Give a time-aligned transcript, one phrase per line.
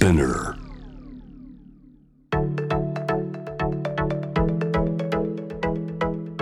[0.00, 0.56] Spinner.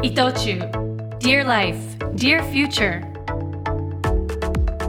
[0.00, 0.60] 伊藤忠
[1.18, 1.76] Dear Life,
[2.14, 3.02] Dear Future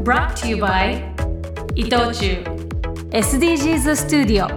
[0.04, 1.02] Brought to you by
[1.74, 2.44] 伊藤忠
[3.10, 4.48] SDGs スタジオ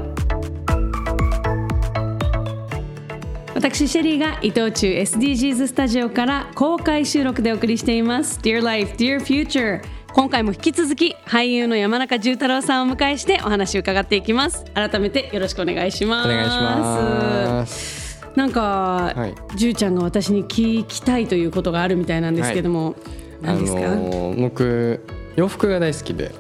[3.55, 9.81] 私シェリーが伊藤忠 SDGs スタジオから公開収録でお送りしています Dear Life, Dear Future
[10.15, 14.65] 今回も引き続き俳優の山中重太郎さんをお迎えしてお話を伺っていきます。
[14.75, 16.29] 改めてよろしくお願いします。
[16.29, 18.21] お願いします。
[18.37, 19.35] なんか、はい。
[19.57, 22.95] じゅうちゃんが私に聞きたいということがあるみたいなんですけども、
[23.41, 25.01] 何ですか、のー僕
[25.37, 26.31] 洋服が大好きで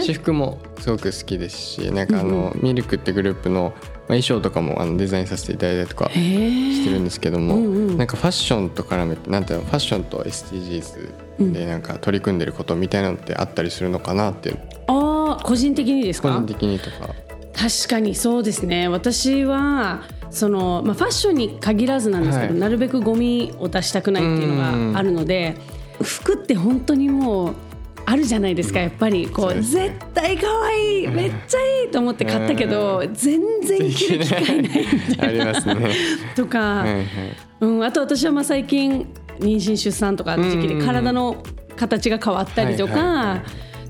[0.00, 3.74] 私服もすごく好きですしなんかあの、ミルクってグループの、
[4.08, 7.98] まあ、衣装とかもあのデザインさせていただいたりとかしてるんですけども、うんうん。
[7.98, 14.58] なんかファッションと絡めてなんていうのファッションと SDGs でなんか取り組んでることみたいなのってあったりするのかなっていう。
[14.86, 16.28] ああ個人的にですか？
[16.28, 17.14] 個人的にとか。
[17.52, 18.86] 確かにそうですね。
[18.88, 22.60] 私はその、まあ、ファッションに限らずなんですけど、はい。
[22.60, 25.56] なるべくゴミを出したくないっていうのがあるので
[26.02, 27.54] 服って本当にもう
[28.06, 29.26] あるじゃないですかやっぱり。
[29.26, 29.60] こうね。
[29.60, 35.94] 絶対可愛いめっちゃいいと思って買ったけど全然着る機会ないみたあいな ね。
[36.36, 37.04] とか、はいはい。
[37.60, 39.06] うん、あと私はまあ最近
[39.40, 41.42] 妊娠出産とかの時期で体の
[41.76, 43.42] 形が変わったりとか、はいはいは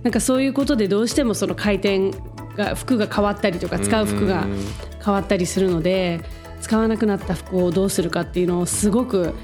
[0.03, 2.13] なんかそういうことでどうしてもその回転
[2.57, 4.47] が服が変わったりとか使う服が
[5.05, 6.21] 変わったりするので
[6.61, 9.35] 使わなくなった服をどうするかっていうのをすごく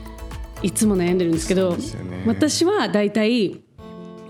[0.63, 2.25] いつも悩んでるんですけどね。
[2.27, 3.62] 私はだいたい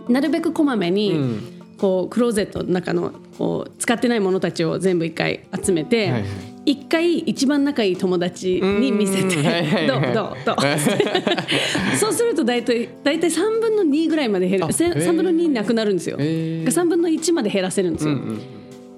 [0.08, 1.58] なるべくこまめに、うん。
[1.78, 6.30] こうクローゼットの中のこう使ってないものたちを全部一回集めて、はいはい。
[6.64, 9.34] 一回一番仲いい友達に見せて
[9.88, 14.66] どうはいどうどうそうすると大体大体3分の2ぐらいまで減る。
[14.66, 14.94] あせへー。
[14.94, 16.18] 3分の2になくなるんですよ。
[16.20, 16.66] へー。
[16.66, 18.12] 3分の1まで減らせるんですよ。
[18.12, 18.40] うんうん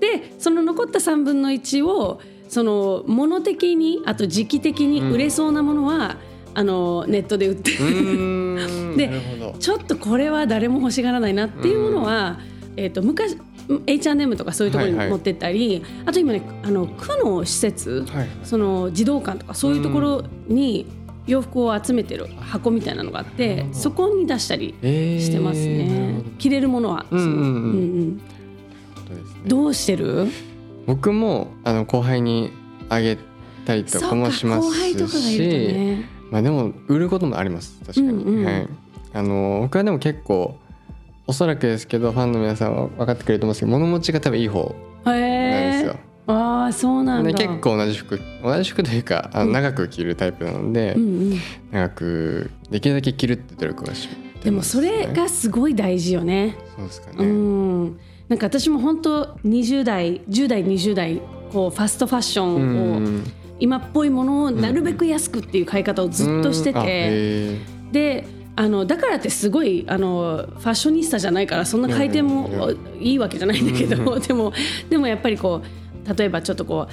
[0.00, 6.18] でその残った3分の1をその物的にあと時期的に売れそうなものは、
[6.54, 7.72] あのネットで売って。
[8.96, 9.10] で
[9.58, 12.38] ちょっとこれは誰も欲しがらないなっていうものは、
[12.76, 13.36] えー、と昔
[13.86, 15.10] H&M とかそういうところにはいはい。
[15.10, 18.28] 持ってったり、あと今ねあの区の施設、はい。
[18.42, 20.86] その児童館とかそういうところに
[21.26, 25.20] 洋服を集めてる箱みたいなのがあってそこに出したりえー。
[25.20, 26.14] してますね。
[26.18, 26.30] ほど。
[26.38, 27.06] 着れるものは、
[29.46, 30.28] どうしてる？
[30.86, 32.50] 僕もあの後輩に
[32.90, 33.18] あげ
[33.64, 36.14] たりとかもします後輩とかがいるとし、ね。
[36.34, 38.68] まあでも売ることもあります確かに、うんうんはい、
[39.12, 40.58] あの僕はでも結構
[41.28, 44.74] おそらくですけどファンの皆さんは分かってくれると思うんですけど物持ちが多分いい方
[45.05, 45.98] なんですへよえ。
[46.27, 47.30] ああそうなんだ。
[47.30, 51.39] で結構同じ服同じ服というかあの長く着るタイプなので、うんうん。
[51.70, 56.56] 長くできるだけ着るって努力はしてますねでもそれがすごい大事よね。
[56.77, 57.84] そうですかうね、ん。
[58.28, 61.22] なんか私も本当20代10代20代
[61.52, 63.22] こうファストファッショうンをん
[63.64, 68.27] 今っぽいものをなるべく安くっていう買い方をずっとしてうんで
[68.57, 72.70] あのだからってすごいあのファッショニスタじゃないからそんな回転も
[73.01, 74.52] いいわけじゃないんだけどでも
[74.91, 76.86] でもやっぱりこう例えばちょっとこ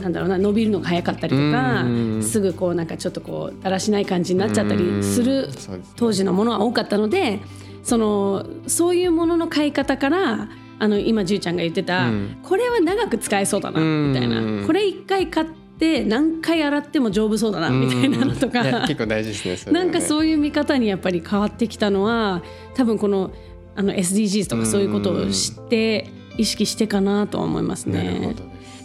[0.00, 5.50] うなんだろうな伸びるのが早かったりとかうんすぐこうなんかちょっとこうだらしない感じになっちゃったりする
[5.96, 7.40] 当時のものは多かったので
[7.82, 10.48] そのそういうものの買い方から
[10.78, 12.36] あの今じゅうちゃんが言ってた、うん。
[12.42, 18.62] これは長く使えそうだなうんみたいなこれ一回買って何回洗っても丈夫そうだなみたいなのとか。
[18.86, 19.78] 結構大事ですねね。
[19.78, 22.42] なんかそういう見方にやっぱり変わってきたのは
[22.74, 23.30] 多分この
[23.74, 28.34] あの SDGs とかそういうことを知って意識してかなとは思いますね。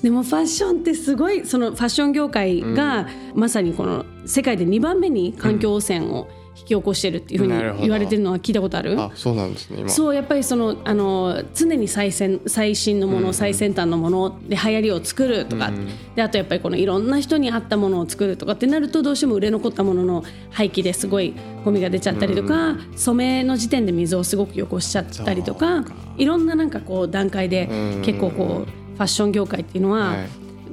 [0.02, 9.00] でもファッションってすごいそのファッション業界がまさにこの世界で2番目に環境汚染を引き起こしてるっていうふうに言われてるのは聞いたことある？
[9.00, 9.90] あそうなんですね今。
[9.90, 15.72] そうやっぱりそのあの常に最先最新のもの、最先端のもので流行りを作るとか、
[16.16, 25.86] であとやっぱりこのいろんな人に合ったものを作るとかってなるとどうしても売れ残ったものの廃棄ですごいゴミが出ちゃったりとか、染めの時点で水をすごく汚しちゃったりとか
[26.18, 28.02] いろんななんかこう段階でうん。
[28.04, 30.30] 結構こうファッション業界っていうのは、はい。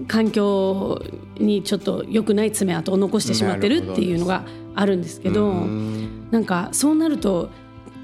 [0.07, 1.03] 環境
[1.39, 4.45] にちょっと良くない爪痕を残してしまってるっていうのが
[4.75, 5.47] あるんですけど。
[5.47, 7.51] うんなんかそうなると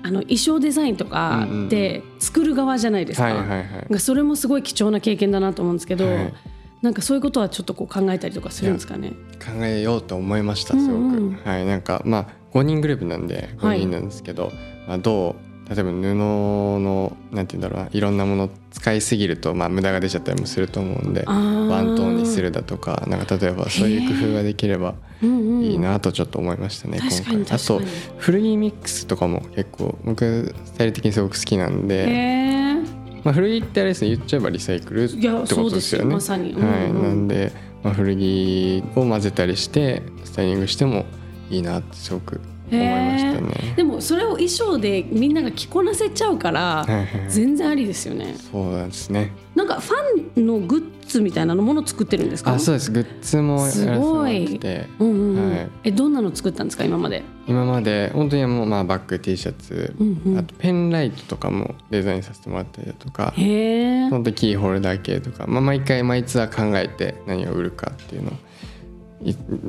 [0.03, 6.35] あの衣装デザインとかで作る側じゃないですか,、それもすごい貴重な経験だなと思うんですけど、はい。
[6.83, 9.15] なんかそういうことはちょっとこう考えたりとかするんですかね？
[9.43, 11.17] 考えようと思いましたすごく、うん。
[11.17, 14.53] うんはいなんかまあ5人グループなんで5人なんですけど、
[14.87, 21.34] まあ、どう例えば布のなんて言うんだろうないろんなもの使いすぎると、まあ、無駄が出ちゃったりもすると思うんでワ
[21.81, 27.56] ントーンにするだとかなんか例えばそういう工夫ができればうんうんいいなとちょっと思いましたね、確かに今回。
[27.56, 27.81] あと
[28.19, 32.75] 古着ミックスとかも結構僕スタイル的にすごく好きなんで、へ
[33.22, 36.12] まあ、古着ってあれですね言っちゃえばリサイクルってことですよね。
[36.12, 36.52] まさに。
[36.52, 37.52] うんはい、うんなんで、
[37.82, 41.06] まあ、古着を混ぜたりしてスタイリングしても
[41.50, 42.40] いいなってすごく
[42.70, 43.75] 思いましたね。
[43.76, 46.87] でもそれを衣装でみんなが着こなせちゃうから
[47.28, 48.37] 全然ありですよね。
[48.50, 49.32] そうなんですね。
[49.55, 52.55] なんかファンのグッズみたいなのもの作ってるんですか？
[52.55, 52.90] あそうです。
[52.90, 54.88] グッズもやらせてもらってて。
[54.99, 55.50] うんうんうん。
[55.50, 55.69] はい。
[55.84, 57.22] えどんなの作ったんですか今まで？
[57.46, 60.38] 今まで本当にもうまあバッグ T シャツ、うんうん。
[60.38, 68.37] あとペンライトとかもデザインさせてもらったりだとか本当キーホルダー系とか、まあ、毎回毎ツアー考えて何を売るかっていうのをい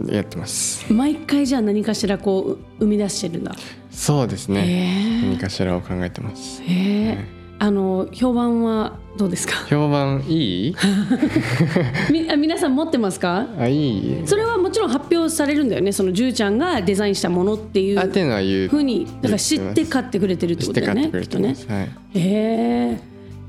[0.08, 0.92] やってます。
[0.92, 3.54] 毎回じゃあ何かしらこう生み出してるんだ。
[3.92, 5.22] そうですね。
[5.24, 6.62] へ何かしらを考えてます。
[6.64, 6.74] えへ
[7.12, 7.36] え。
[7.58, 9.54] あの評判はどうですか？
[9.70, 10.76] 評判いい？
[12.12, 13.48] みあ皆さん持ってますか？
[13.58, 14.22] あいい。
[14.26, 15.94] それはもちろん発表されるんだよね。
[15.94, 18.68] そのじゅうちゃんがデザインしたものっていあっていううのは言う。
[18.68, 22.20] ふうにだから知って買ってくれてるってことだよねきはい。
[22.20, 23.00] へえ。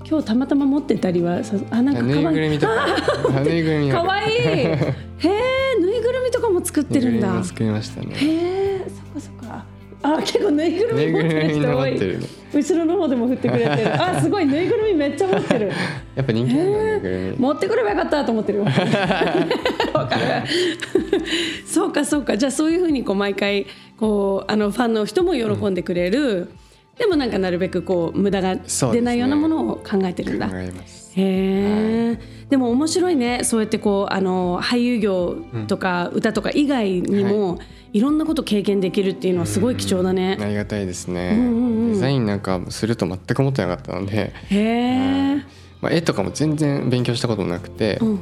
[0.09, 2.23] 今日たまたま持ってたりはさあなんかぬい。
[2.23, 2.73] かわいいぐるみとか。
[3.37, 4.33] あぬいぐるみかわいい。
[4.39, 4.79] へ
[5.25, 5.81] え
[6.67, 7.43] 作ってるんだ。
[7.45, 8.15] 作りましたね。
[8.15, 9.65] へえそっかそっか。
[10.03, 11.61] あ結構ぬいぐるみ持ってぐる人多い。
[11.63, 12.23] な持ってる
[12.55, 14.03] 後ろの方でも振ってくれてる。
[14.03, 15.73] あすごいぬいぐるみめっちゃ持ってる。
[16.15, 16.55] やっぱ人気
[17.41, 18.65] 持ってくればよかったと思って る。
[21.67, 22.37] そうかそうか。
[22.37, 23.67] じゃあそういうふうにこう毎回
[23.97, 26.51] こうあのファンの人も喜んでくれる、
[26.99, 31.13] でもなんかなるべくこう無駄が出ないようなものを考えてるんだ、考えます。
[31.17, 32.19] へえ、
[32.51, 33.41] でも面白いね。
[33.43, 37.59] そうやってこうあの俳優業とか歌とか以外にも、
[37.93, 40.39] い、ろんなこと経験できるっていうのはすごい貴重だね。
[40.41, 41.93] ありがたいですね、んうんうん。
[41.95, 45.35] デザインなんかすると全く思ってなかったので、へえ、
[45.81, 48.21] まあ、絵とかも全然勉強したこともなくて、うん、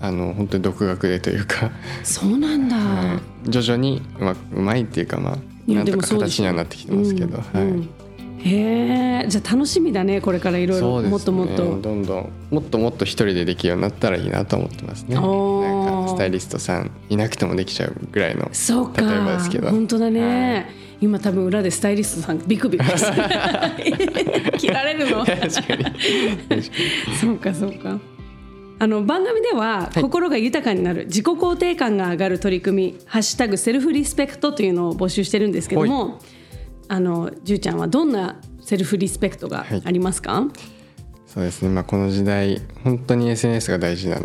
[0.00, 1.72] あの本当に独学でというか、
[2.04, 2.76] そうなんだ。
[2.76, 3.50] はい。
[3.50, 7.60] 徐々にうまうまいっていうかまあなんとか形にはなってきてますけど、はい、うん。
[7.60, 8.05] うん
[8.46, 11.02] へえじゃあ楽しみだねこれからいろいろ。
[11.02, 11.78] もっともっと。
[11.80, 12.32] どんどん。
[12.50, 15.14] もっともっと一人でできるようになったらいいなと思ってますね。
[15.14, 19.02] なんかスタイリストさんいなくてもできちゃうぐらいのそうか。
[19.02, 19.70] 例えばですけど。
[19.70, 25.24] 本当だね、は今多分裏でスタイリストさんビクビクして切られるの。
[25.26, 25.48] 確かに。
[25.48, 26.62] 確かに。
[27.20, 27.98] そうかそうか。
[28.78, 36.18] あの番組では心が豊かになる自己肯定感が上がる取り組み「ハッシュタグセルフリスペクト」というのを募集してるんですけども
[36.88, 40.44] あのじゅうちゃんはどんなセルフリスペクトがありますか、
[41.26, 41.68] そうですね。
[41.68, 44.20] まあこの時代本当に SNS が大事だ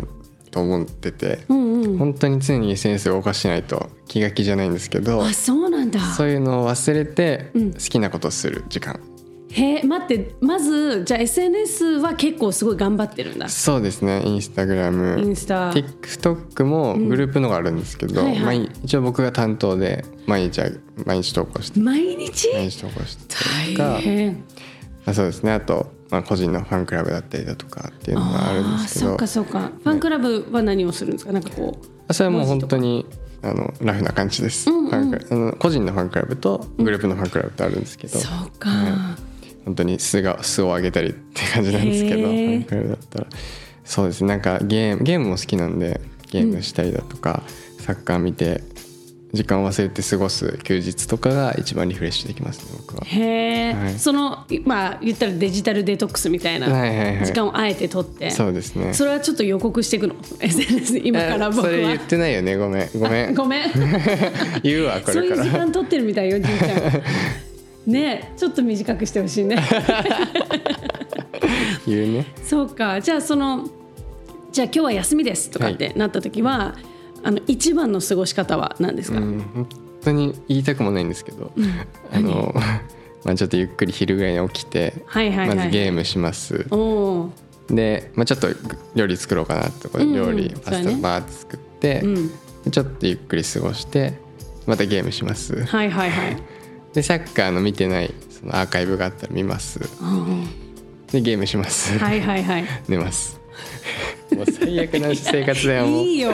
[0.51, 1.97] と思ってて、うんうん。
[1.97, 5.99] 本当に常に SNS を動かしてないと気が気じゃないんですけどあそうなんだ。
[6.13, 7.73] そういうのを忘れてうん。
[7.73, 8.99] 好きなことをする時間、
[9.53, 13.49] へえ待ってまずじゃあ SNS は結構すごい頑張ってるんだ。
[13.49, 15.71] そうですねインスタグライムンスタ。
[15.71, 18.59] TikTok もグループのがあるんですけど、はいはい。
[18.59, 20.61] 毎一応僕が担当で毎日
[21.05, 22.49] 毎日投稿して毎日？
[22.53, 23.35] 毎日投稿して
[23.77, 24.33] 大変。
[25.05, 29.05] まあ、そうですねあと、まあ、個人のファンクラブだったりだとかっていうのがあるんですけど。
[29.07, 29.71] そうかそうか。
[29.83, 31.31] ファンクラブは何をするんですか？
[31.33, 33.05] なんかこうあそれはもう本当に
[33.41, 39.17] あのラフな感じです、うんうん個人のファンクラブとグループのファンクラブってあるんですけど、そうか、は
[39.65, 42.57] 本当に素が素を上げたりって感じなんですけどフへー。
[42.57, 43.27] ァンクラブだったら。
[43.83, 44.27] そうですね。
[44.27, 45.99] なんかゲームゲームも好きなんで
[46.31, 47.43] ゲームしたりだとか、
[47.79, 48.63] サッカー見て
[49.33, 53.03] 時間を忘れて過ごす休日とかが一番リフレッシュできますね僕は。
[53.05, 53.99] へえ、はい。
[53.99, 57.25] そのまあ言ったらデジタルデトックスみたいなはいはいはい。
[57.25, 58.93] 時間をあえて取って、そうですね。
[58.93, 62.57] それはちょっと予告していくの？SNS で今から僕えそれ言はってないよね。
[62.57, 62.89] ごめん。
[62.97, 63.33] ごめん。
[63.35, 63.71] ごめん。
[64.63, 66.71] 言うわこそういう時間取ってるみたいよじいちゃん
[67.85, 69.57] ねえちょっと短くしてほしいね。
[71.87, 72.25] 言うね。
[72.43, 73.01] そうか。
[73.01, 73.67] じゃあその
[74.51, 76.75] じゃあ今日は休みですとかってなった時は、
[77.23, 79.67] あの一番の過ごし方は何ですか、うん本
[80.05, 81.53] 当に言いたくもないんですけど、
[82.11, 82.53] あの
[83.23, 85.57] まあちょっとゆっくり昼ぐらいに起きて、はいはいはい。
[85.57, 86.65] まずゲームします。
[87.69, 88.47] で、まあ、ちょっと
[88.95, 90.15] 料理作ろうかなってこれうんうん。
[90.15, 92.31] 料理パスタバーッと作って、うん。
[92.63, 94.13] でちょっとゆっくり過ごして
[94.65, 95.63] またゲームします。
[95.65, 96.37] はいはいはい
[96.93, 99.79] でサッカーの見てないそのアーカイブがあったら見ます。
[100.01, 100.47] うん
[101.11, 102.65] でゲームします、はいはいはい。
[102.87, 103.39] 寝ます。
[104.33, 106.31] もう最悪な生活だよいいよ。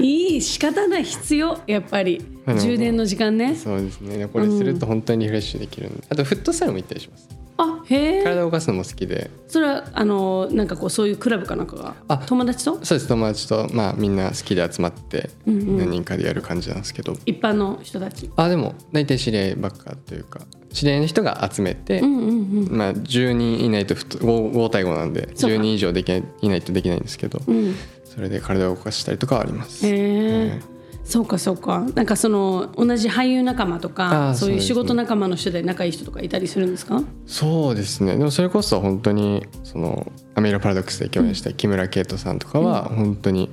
[0.00, 2.24] いい仕方ない必要やっぱり。
[2.46, 3.54] 充電の時間ね。
[3.54, 4.16] そうですね。
[4.18, 6.04] でこれすると本当にリフレッシュできるんで。
[6.08, 8.24] あとフットサルも行ったりしますあへえ。
[8.24, 9.30] 体を動かすのも好きで。
[9.46, 11.94] それはあのなんかこうそういうクラブかなんかが？
[12.08, 12.18] あ。
[12.18, 12.84] 友達と？
[12.84, 13.68] そうです友達と。
[13.72, 15.78] まあみんな好きで集まってうんうん。
[15.78, 18.30] 何人かでやる感じなんですけど、一般の人たち。
[18.36, 20.40] あでも大体知り合いばっかというか
[20.72, 22.28] 知り合いの人が集めて、うんうん
[22.68, 22.76] うん。
[22.76, 25.56] まあ、10人いないとフット 5, 5対5なんでそうか。
[25.56, 27.74] 10人以上できないいないとできないんですけどうん。
[28.04, 29.86] それで体を動かしたりとかはあります。
[29.86, 30.48] へえ。
[30.50, 30.73] はい
[31.04, 31.86] そうかそうか。
[31.94, 37.02] なんかその同じ俳優仲間とあかーそういう仕事仲間の人で仲いい人とかいたりするんですか？
[37.26, 38.16] そうですね。
[38.16, 43.50] でもそれこそ本当にそのアメリカパラドックスで共演した木村圭人さんとかは本当に、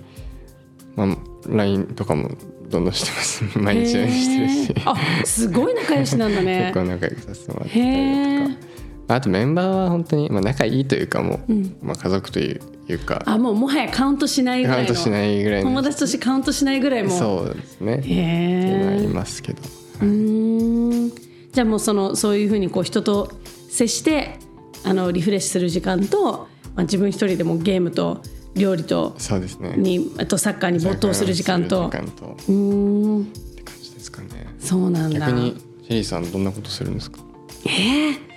[0.95, 1.07] まあ、
[1.49, 2.31] LINE とかも
[2.69, 3.59] どんどんしてます。
[3.59, 4.75] 毎日のようにしてるし。
[4.85, 6.71] あすごい仲良しなんだね。
[6.73, 8.61] 結構仲良くさせてもらってたりだと
[9.07, 9.15] か。
[9.15, 11.53] あとメンバーは本当にまあ仲いいというかもう、
[11.85, 12.61] まあ、家族という
[12.93, 13.23] いうか。
[13.25, 14.85] あもうもはやカウントしないぐらいの。
[14.87, 15.69] カウントしないぐらいの。
[15.69, 17.95] 友達としてカウントしないぐらいもそうですね。
[17.97, 19.61] ってへいうのはありえますけど。
[20.01, 21.09] うーん。
[21.51, 23.31] じゃあもうそのそういうふうにこう人と
[23.69, 24.39] 接して
[24.83, 28.21] あのリフレッシュする時間と、まあ、自分一人でもゲームと
[28.55, 29.75] 料理とそうですね。
[29.77, 31.89] にあとサッカーに没頭する時間と。
[31.91, 32.25] 時間と。
[32.25, 33.25] っうーん。
[33.25, 34.47] て感じですかね。
[34.59, 35.19] そうなんだ。
[35.19, 37.19] 逆にシェリーさんどんなことするんですか？
[37.65, 38.30] え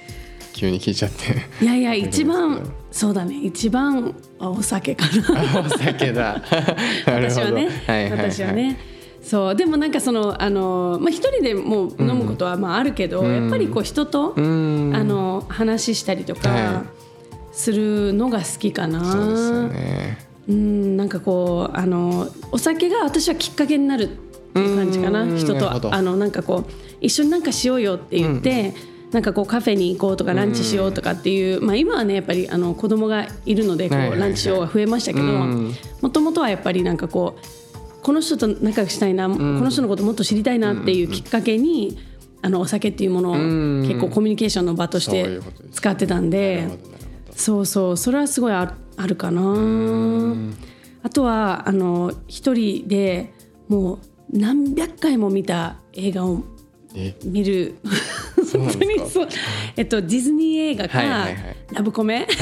[0.54, 1.24] 急に聞いちゃって。
[1.60, 3.38] ーいやいや 一番そうだね。
[3.42, 5.60] 一番あお酒かな。
[5.66, 6.40] お酒だ。
[7.06, 8.30] 私はね、はいはいはい。
[8.30, 8.78] 私はね。
[9.20, 9.56] そう。
[9.56, 14.96] でもなんかそのあの、まあ、一人でもう飲むことはまああるけど、やっぱりこう人と、うーん。
[14.96, 16.84] あの話したりとはか
[17.52, 19.04] するのが好きかな。
[19.04, 20.18] そうですよね。
[20.46, 24.06] うんなんかこうあのお酒が私はきっかけになるっ
[24.52, 25.22] ていう感じかな。
[25.22, 28.72] うん人とあのなんかこう一緒になんかしようよって言って、
[29.14, 35.72] なんかこうカフェに行こうとかランチしようとかっていう、まあ、今はねやっぱりあの子供がいるのでこうランチしようが増えましたけどうん。
[36.02, 41.96] もともとはやっぱりなんかこうこの人と仲良くしたいな、この人のこともっと知りたいなっていうきっかけに、
[42.42, 43.82] あのお酒っていうものをん。
[43.88, 45.40] 結構コミュニケーションの場として
[45.72, 46.68] 使ってたんで。
[47.34, 49.40] そうそうそれはすごいああるかな。
[51.02, 53.32] あとはあの一人で
[53.68, 53.98] もう
[54.30, 56.42] 何百回も見た映画を
[56.94, 57.16] え？
[57.24, 57.76] 見る
[58.54, 59.06] そうなんですか？
[59.10, 59.28] そ う
[59.76, 61.34] えっとディズニー映画か、はいはいはい。
[61.72, 62.26] ラブコメ？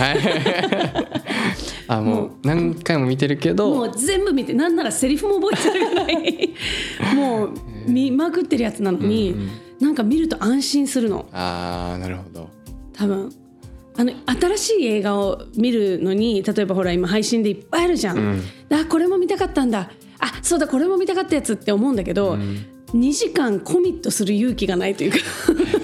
[1.89, 3.71] あもう何回も見てるけど。
[3.75, 6.51] もう全部見てなんならセリフも覚えてるぐらい。
[7.17, 7.51] もう
[7.87, 9.35] 見まくってるやつなのに、
[9.81, 11.27] なんか見ると安心するの。
[11.33, 12.49] ああなるほど。
[12.93, 13.31] 多分。
[13.95, 14.13] あの
[14.57, 18.41] 新しい映画を見るのに例えばほら今配信でいっぱいあるじゃん、
[18.71, 19.91] あこれも見たかったんだ。
[20.19, 22.39] あそうだこれも見たかったやつって思うんだけど、
[22.95, 25.19] 2時間コミットする勇気がないというか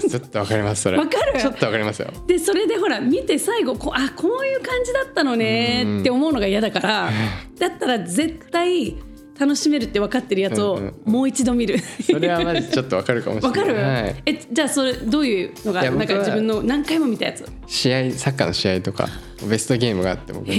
[0.11, 0.99] ちょっとわかりますそれ。
[0.99, 1.39] わかる？
[1.41, 2.09] ちょっとわかりますよ。
[2.27, 7.11] でそれでほら見て最後こうあこういう感じだったのねって思うのが嫌だから、
[7.59, 8.97] だったら絶対
[9.39, 11.79] 楽しめるって分かってるやつをうんもう一度見る。
[11.79, 13.61] それはマジちょっとわかるかもしれない。
[13.61, 17.45] わかる、はい、えじゃあそれどういうのがなんか自分の何回も見たやつ？
[17.67, 19.09] 試合サッカーの試合とか
[19.49, 20.53] ベストゲームがあって僕の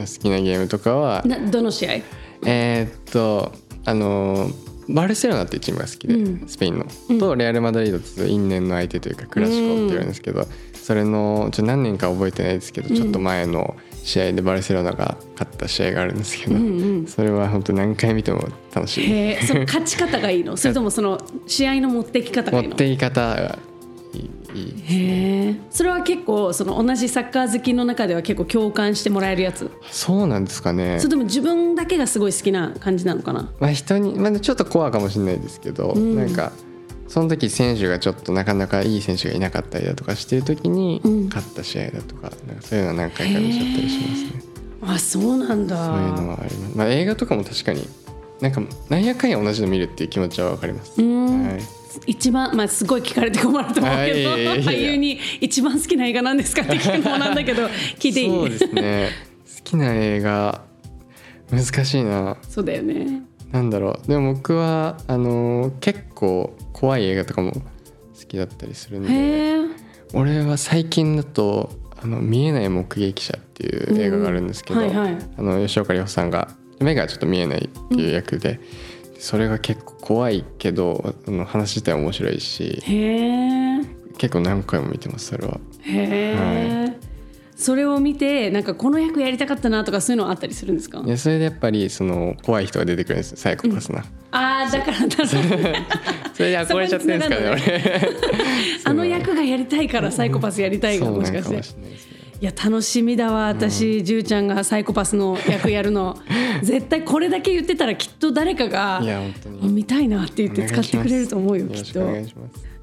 [0.00, 1.92] 好きなゲームとかはなどの試合？
[2.44, 3.52] えーっと
[3.86, 4.50] あの
[4.88, 6.48] バルセロナっていうチームが好きで、うん。
[6.48, 6.86] スペインの、
[7.18, 9.58] とレアル・マドリードっていう因縁の相手というかクラシコ。
[9.58, 10.08] って言われるん。
[10.08, 17.06] ですけど、それのちょ何年か覚えてないですけど、ちょっと前の試合でバルセロナが勝った試合があるんですけど、うんうん。
[17.06, 23.58] それは本当何回見ても楽しいその勝ち方がいいのそれともその試合の持っていき方がいいの持っていき方が
[24.56, 24.62] いい。
[24.62, 29.70] いいへえそれは結構その同じサッカー好きの中では結構共感してもらえるやつ？
[29.90, 30.98] そうなんですかね。
[30.98, 33.50] それとも自分だけがすごい好きな感じなのかな？
[33.60, 36.16] まあ人に、まあ、ちょっとコアかもしれないですけど、ん。
[36.16, 36.52] なんか
[37.08, 41.24] その時選手がちょっとなかなかいい選手がいなかったりだとかしてる時にうん。
[41.26, 44.42] 勝った試合だとか,、なんかそういうのは何回か見ちゃったりしますね。
[44.82, 45.76] あそうなんだ。
[45.76, 46.76] そういうのはあります。
[46.76, 47.82] まあ、映画とかも確かに
[48.40, 48.60] なんか
[48.90, 51.00] 何やかんや同じの見るっていう気持ちはわかります。
[51.00, 51.46] うん。
[51.46, 51.62] はい、
[52.06, 54.30] 一番まあすごい聞かれて困ると思うけど
[54.70, 57.66] 俳優に一番好きな映画なんですかって聞くのもなんだけど
[57.98, 58.28] 聞いていい？
[58.30, 59.10] そうですね。
[59.58, 60.62] 好きな映画
[61.50, 62.36] 難しいな。
[62.48, 63.22] そうだよね
[63.52, 64.08] なんだろう。
[64.08, 67.60] でも僕はあのー結構怖い映画とかも好
[68.28, 69.56] きだったりするんで。
[70.14, 71.70] 俺は最近だと
[72.02, 76.48] 「あの見えない目撃者」っていう映画があるんですけど、うんはいはいあの吉岡里帆さんが
[76.78, 78.60] 目がちょっと見えないっていう役で、
[79.18, 82.82] それが結構怖いけどあの話自体面白いし
[84.18, 85.58] 結構何回も見てますそれは。
[85.82, 86.34] へ
[86.88, 86.92] え、
[87.56, 91.02] それを見てなんかこの役やりたかったなとかそういうのあったりするんですか？
[91.02, 94.04] でそれでやっぱりその怖い人が出てくるんですよサイコパスな。
[94.32, 95.36] ああだからだ そ
[96.42, 98.10] れで憧れちゃってるんですかね俺。
[98.84, 101.54] あの役がやりたいからサイコパスやりたいがもしかして。
[101.54, 101.88] なのかもしれな
[102.38, 106.18] いや楽しみだわ私、じゅうちゃんがサイコパスの役やるの。
[106.62, 109.02] 絶対これだけ言ってたらきっと誰かが。
[109.62, 112.00] 見たいなって言って使ってくれると思うよきっと。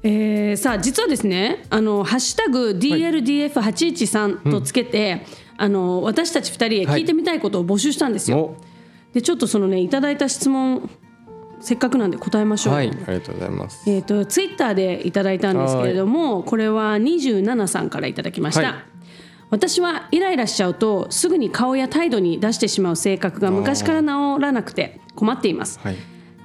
[0.06, 5.24] えーさあ実はですねあのハッシュタグ DLDF813 とつけて、
[5.56, 8.38] あの私たち2人へ聞いてみたいことを募集したんですよ。
[8.38, 8.56] お。
[9.14, 10.90] でちょっとそのねいただいた質問
[11.60, 12.74] せっかくなんで答えましょう。
[12.74, 13.88] はいありがとうございます。
[13.88, 18.93] えー、とツイッターでいただいたんですけれどもこれは27さんからいただきました、はい
[19.50, 24.08] 私はイライラしちゃうとすぐに顔や態度に出してしまう性格が昔から治
[24.40, 25.78] らなくて困っています。
[25.82, 25.96] はい。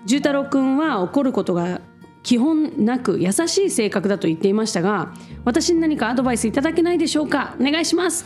[0.05, 1.81] 重太郎くんは怒ることが
[2.23, 5.13] 基本なく優しい性格だと言っていましたが
[5.45, 7.55] 私に何かアドバイスいただけないでしょうか？
[7.59, 8.25] お願いします。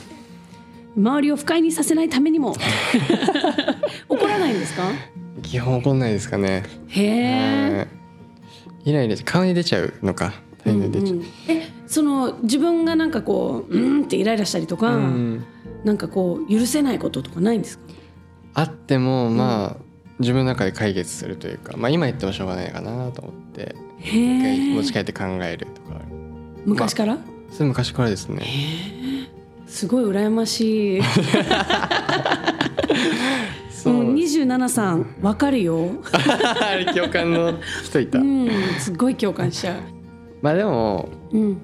[0.97, 2.55] 周りを不快にさせないためにも。
[4.09, 4.83] 怒らないんですか？
[5.41, 6.63] 基本怒んないですかね。
[6.87, 7.81] へえ、は
[8.85, 8.89] い。
[8.89, 10.33] イライラして顔に出ちゃうのか。
[10.63, 15.43] 顔に出ちゃう、えその自分がなんかこううんってイライラしたりとか、うん。
[15.83, 17.83] なんかこう許せないこととかないんですか？
[18.55, 19.83] あってもまあ、
[20.19, 25.99] 自分の中で解決するというか、まあ、今言ってもしょうがないかなと思って一回持ち帰って考えるとか。
[26.65, 27.17] 昔から、
[27.51, 28.43] それ昔からですね。
[29.67, 31.01] すごい羨ましい。
[33.71, 33.93] そう。
[33.95, 35.89] うん、27さんわかるよ。
[36.95, 39.77] 共感の人いた、うんすごい共感しちゃう。
[40.41, 41.57] まあでもうん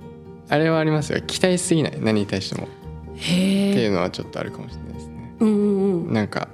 [0.49, 1.21] あれはありますよ。
[1.21, 1.97] 期待しすぎない。
[1.99, 2.67] 何に対しても。
[2.67, 5.35] っていうのはちょっとあるかもしれないですね。
[5.39, 6.13] うんうんうん。
[6.13, 6.49] なんか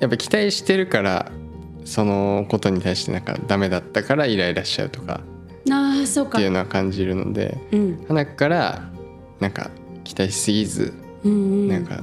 [0.00, 1.30] やっぱ期待してるから
[1.84, 5.20] そのことに対してなんかダメだったからイライラしちゃうとか。
[5.70, 6.38] ああそうか。
[6.38, 8.04] っていうのは感じるのでうん。
[8.08, 8.90] 花から
[9.40, 9.70] なんか
[10.04, 11.68] 期待しすぎずうんうん。
[11.68, 12.02] なんか、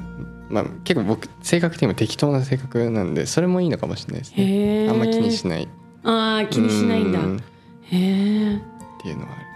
[0.49, 4.87] まあ結構僕性格的にも適当な性格なんでそれもいいのかもしれないですね。
[4.89, 5.67] あんま気にしない。
[6.03, 7.19] ああ気にしないんだ。
[7.19, 7.23] へ
[7.91, 8.61] え。
[9.01, 9.52] ていうのはある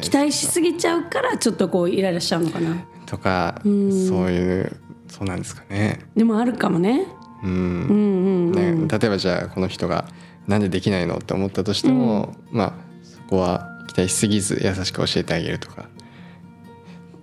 [0.00, 2.84] 期待しすぎちゃうからちょっとこうイライラしちゃうのかな。
[3.06, 4.08] とかうん。
[4.08, 4.76] そういう
[5.08, 6.00] そうなんですかね。
[6.16, 7.06] でもあるかもね。
[7.42, 7.50] うん。
[7.50, 8.86] うんうんうん。
[8.86, 10.06] ね例えばじゃあこの人が
[10.46, 12.72] なんでできないのって思ったとしても、まあ
[13.02, 15.88] そこは期待しすぎず優しく教えてあげるとか。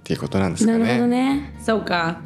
[0.02, 0.80] っていうことなんですかね。
[0.80, 1.54] なるほどね。
[1.62, 2.22] そうか。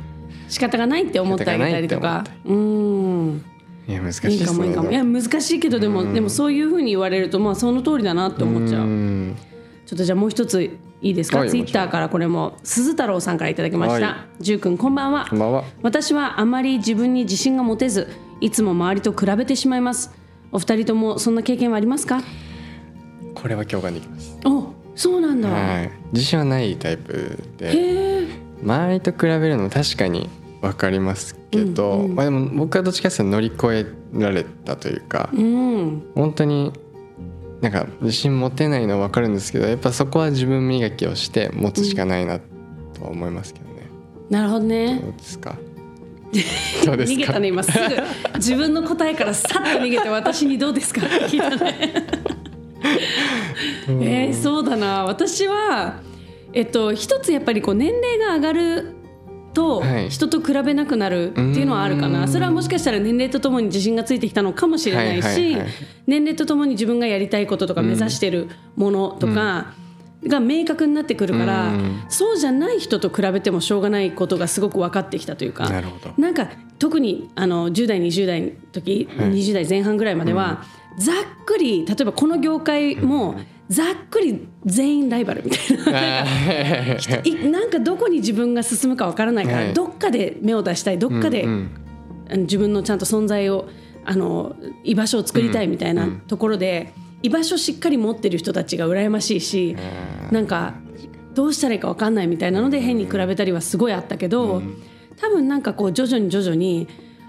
[0.48, 2.24] 仕方がないって思ってあげたりとか。
[2.46, 3.44] うん。
[3.88, 4.46] いや難しい。
[4.46, 4.92] かもいいかも。
[4.92, 8.82] いや難しいけどでもでもそういうふうに言われるとまあその通りだなって思っちゃう。
[8.84, 9.38] うん
[9.86, 11.40] ちょっとじゃあもう一ついいですか？
[11.40, 15.28] はいツイッターからこれも鈴太郎さんからいただきました、はじゅうくんこんばんは。
[15.30, 15.64] こんばんは。
[15.84, 18.08] 私はあまり自分に自信が持てず
[18.42, 20.12] いつも周りと比べてしまいます。
[20.52, 22.22] お二人ともそんな経験はありますか？
[23.36, 24.40] これは共感できます。
[24.46, 25.92] おそうなんだ、はい。
[26.14, 28.28] 自信はないタイプで。
[28.64, 30.30] 周りと比べるのも確かに
[30.62, 32.16] わかりますけど、うんうん。
[32.16, 36.12] まあでも僕はどっちかっていうと乗り越えられたというか、うん。
[36.16, 36.72] 本当に
[37.62, 42.40] なんか自信持てないのは分かるんですけどやっぱそこは自分磨きをして持つしかないな
[42.94, 43.88] とは思いますけどね、
[44.30, 45.00] なるほどね。
[45.02, 45.56] どうですか？
[46.86, 47.16] どうですか？
[47.16, 47.80] 逃げたね今すぐ。
[48.36, 51.02] 自分の答えからさっと逃げて私にどうですか？
[51.06, 51.94] って聞いたね。
[53.88, 55.06] えー、そうだな。
[55.06, 56.02] 私は
[56.54, 58.95] えっと一つやっぱりこう年齢が上がる
[59.56, 60.10] とはい。
[60.12, 62.28] 人と比べなくなるっていうのはあるかな、うん。
[62.28, 65.68] それはもしかしたら年齢とともに自信がついてきたのかもしれないし、はいはいはい
[66.08, 69.74] 年齢とともに自分がやりたいこととか目指してるものとか
[70.28, 72.04] が明確になってくるから、うん。
[72.10, 75.68] そうじゃない人と比べてもしょうがないことがすごく分かってきたというか
[76.18, 79.32] なんか特にあの10代20代の時、はい。
[79.32, 80.64] 20代前半ぐらいまでは、
[81.00, 81.16] ざっ
[81.46, 83.40] くり例えばこの業界も
[83.70, 86.26] ざっくり全員ライバルみたいな。
[87.50, 89.74] なんかどこに自分が進むかわからないから、はい。
[89.74, 91.70] どっかで目を出したいどっかで、うんうん。
[92.30, 93.68] あの自分のちゃんと存在を
[94.04, 100.76] あの居場所を作りたいみたいなところで、居場所しっかり持ってる人たちが羨ましいし、あーなんか
[101.34, 104.62] どうしたらいいか分かんないみたいなので変に比べたりはすごいあったけど、
[105.18, 106.88] 多分なんかこう徐々に徐々に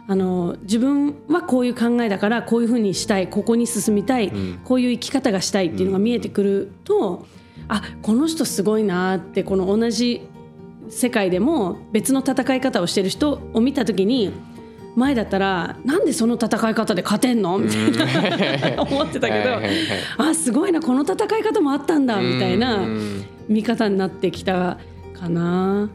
[0.09, 4.33] あの自分はこういう考えだからこういうふうにしたいここに進みたい、
[4.65, 7.27] こういう生き方がしたいっていうのが見えてくると、
[7.69, 10.29] あこの人すごいなってこの同じ
[10.89, 14.33] 世界でも別の戦い方をしてる人を見た時に
[14.95, 17.59] 前だったらなんでその戦い方で勝てんの？
[17.59, 19.71] みたいな 思ってたけどはい
[20.19, 24.79] あすごいなこの戦い方もあったんだみたいなうん見方になってきた
[25.15, 25.91] かな。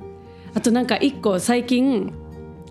[0.54, 2.14] あとなんか一個最近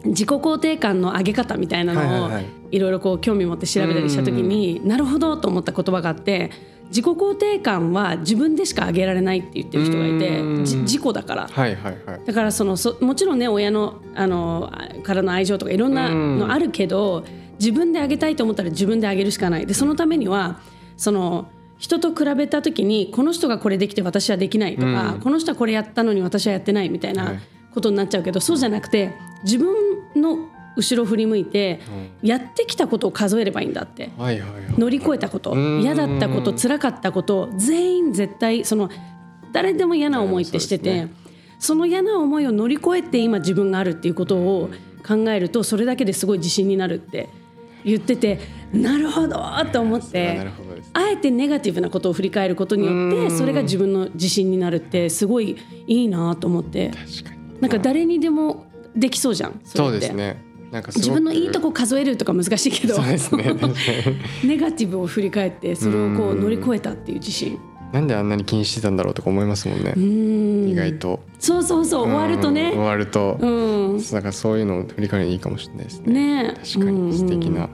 [0.05, 6.51] 自己肯定感の上げ方みたいなのをはいろいろこう興味持って調べたりした時になるほどと思った言葉があって
[6.89, 11.49] 自己肯定感は自分でしか上げられないって言ってる人がいて自己だから。
[11.49, 12.25] はいはいはい。
[12.25, 17.25] だからそのそもちろんね親のあのあからの愛情とかいろんなのあるけど
[17.59, 19.67] 自分であげたいと思ったら自分であげるしかない。
[19.67, 20.61] でそのためには
[20.97, 27.41] その人と比べた時にこの人がこれできて私はできないとか、この人はこれやったのに私はやってないみたいはない。
[27.73, 29.13] ことになっちゃうけど、そうじゃなくて
[29.45, 29.75] 自分
[30.17, 31.81] の後ろ振り向いて
[32.23, 34.11] やってきたことを数えればいいんだって。
[34.79, 35.81] 乗り越えたことん。
[35.83, 38.89] 嫌だったこと辛かったこと全員絶対その
[39.53, 41.17] 誰でも嫌な思いってしてて、うん
[41.61, 44.71] その嫌な思いを乗り越えて今自分があるっていうことを
[45.07, 47.29] 考えるとそれだけですごい自信になるって
[47.85, 48.41] 言ってて
[48.73, 50.41] なるほどと思って
[50.95, 53.31] あえてネガティブなことを振り返ることによってうん。
[53.31, 56.93] それが自分の自信になるってすごいいいなと思って。
[57.61, 60.45] なんか誰にでもできそうじゃんそうですね。
[60.71, 63.01] なんか自分のいいとこ数えるとか難しいけど。
[63.03, 63.19] ね。
[64.45, 67.59] ネガティブを振り返ってそれをこう乗り越えたっていう自信。
[67.93, 69.95] なんであんなに気にしてたんだろうとか思いますもんね。
[69.97, 70.69] うん。
[70.69, 71.21] 意外と。
[71.41, 73.37] そうそうそう終わるとうんね終わると。
[73.41, 73.99] うん。
[73.99, 76.45] だからそういうのを振り返るのいいかもしれないですね。
[76.45, 76.55] ね。
[76.63, 77.19] 確かに。
[77.19, 77.69] 素敵な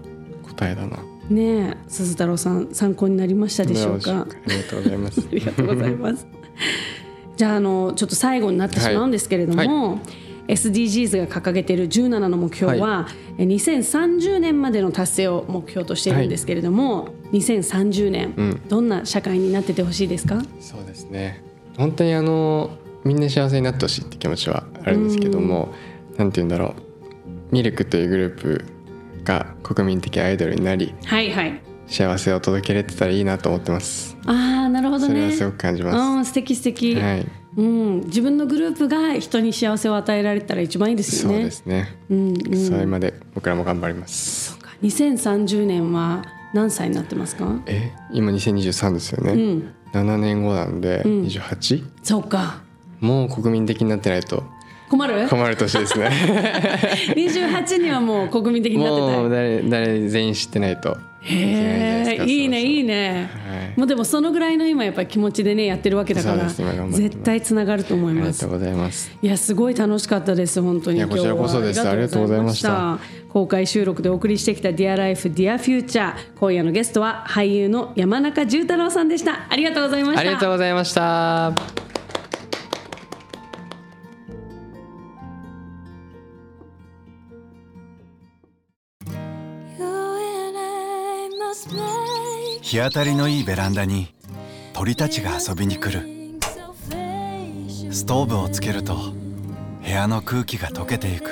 [0.45, 0.97] 答えだな、
[1.29, 1.43] ね。
[1.73, 4.21] え鈴太郎さん参考になりましたでしょうか？
[4.21, 5.21] ありがとうございます。
[5.31, 6.27] ありがとうございます。
[7.37, 10.01] じゃああのちょっと最後になってしまうんですけれども、
[10.49, 20.41] SDGs が掲げている17の目標は、え2030年までの達成を目標としているんですけれども、2030年、うんどんな社会になっててほしいですか？
[20.61, 21.43] そうですね
[21.77, 22.71] 本当にあの
[23.05, 25.75] みんな幸せになってほしいって気持ちはあるんですけども、
[26.17, 26.75] なんて言うんだろ
[27.51, 28.65] うミルクというグループ
[29.25, 31.61] が国民的アイドルになりはいはい。
[31.89, 35.15] 幸せを届けれてたらいいなと思ってますああなるほどね。
[35.15, 36.95] それはすごく感じまうん素敵素敵。
[36.97, 41.37] すはいうん自分のグループが人に幸せを与えられたら一番いいですよね。
[41.37, 42.67] そうですね、うんうん。
[42.67, 47.61] それまで僕らも頑張りますそうか2030年は何歳になってますか？
[47.67, 49.75] え今2023ですよね、うん。
[49.93, 51.85] 7年後なんでん 28?
[52.03, 52.63] そうか。
[53.01, 54.45] もう国民的になってないと
[54.89, 55.29] 困る？
[55.29, 56.11] 困る年ですね。
[57.17, 59.17] 28にはもう国民的になってたい。
[59.17, 60.97] もう誰誰全員知ってないと。
[61.29, 63.79] へえいいねいいねね、はい。
[63.79, 68.45] もうでもそのぐらいの今やっぱり気持ちでねやってるわけだから絶対つながると思います。
[68.45, 69.11] ありがとうございます。
[69.21, 70.99] いやすごい楽しかったです本当に。
[70.99, 71.81] いやこちらこそです。
[71.87, 72.99] ありがとうございました。
[73.33, 79.47] 公開収録でお送りしてきた Dear Life Dear Future 今夜のゲストは俳優の山中重太郎さんでした。
[79.49, 80.21] ありがとうございました。
[80.21, 81.86] ありがとうございました
[92.67, 94.13] 日当たりのいいベランダに
[94.73, 96.05] 鳥たちが遊びに来る。
[97.93, 98.97] ストーブをつけると
[99.85, 101.31] 部屋の空気が溶けていく。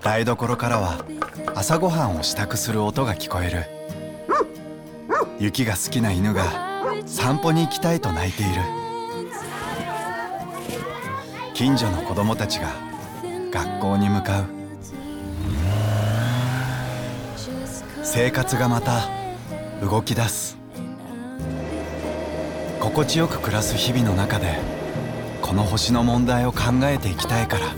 [0.00, 1.04] 台所からは
[1.54, 3.66] 朝ごはんを支度する音が聞こえる。
[5.38, 6.42] 雪が好きな犬が
[7.04, 8.52] 散歩に行きたいと泣いている。
[11.52, 12.72] 近所の子供たちが
[13.50, 14.61] 学校に向かう。
[18.14, 19.08] 生活がまた
[19.80, 20.58] 動き出す。
[22.78, 24.58] 心地よく暮らす日々の中で
[25.40, 27.68] この星の問題を考えていきたいから。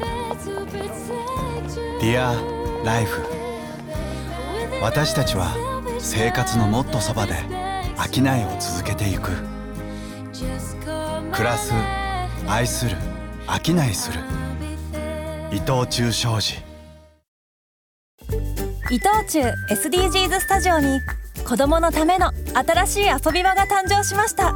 [2.01, 3.20] Dear Life
[4.83, 5.55] 私たちは
[6.01, 7.35] 生活のもっとそばで
[7.97, 9.31] 商いを続けていく。
[11.31, 11.73] 暮らす
[12.49, 12.97] 愛する
[13.47, 14.18] 商いする。
[15.53, 16.74] 伊藤忠商事。
[18.95, 21.01] 伊藤忠 SDGs スタジオに
[21.45, 24.55] 子どものための新しい遊び場が誕生しました。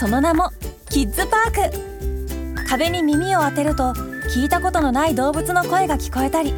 [0.00, 0.48] その名も
[0.88, 2.66] キッズパーク。
[2.66, 3.92] 壁に耳を当てると
[4.34, 6.54] 聞いたことのない動物の声が聞こえたり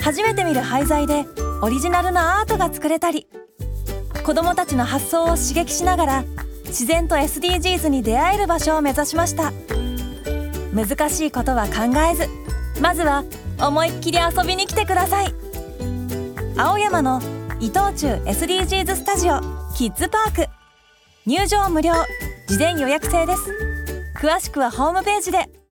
[0.00, 1.24] 初めて見る廃材で
[1.62, 3.26] オリジナルのアートが作れたり。
[4.24, 6.24] 子どもたちの発想を刺激しながら
[6.66, 9.52] 自然と SDGs に出会える場所を目指しました。
[10.72, 12.28] 難しいことは考えず
[12.80, 13.24] まずは
[13.58, 15.45] 思いっきり遊びに来てください。
[16.58, 17.20] 青山の
[17.60, 19.40] 伊藤忠 SDGs スタジオ
[19.74, 20.50] キッズパーク。
[21.26, 21.92] 入場無料。
[22.48, 23.52] 事前予約制です。
[24.18, 25.65] 詳しくはホームページで。